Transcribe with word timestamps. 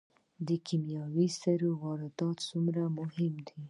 د 0.47 0.49
کیمیاوي 0.67 1.27
سرې 1.39 1.71
واردات 1.81 2.37
څومره 2.49 2.81
دي؟ 3.15 3.29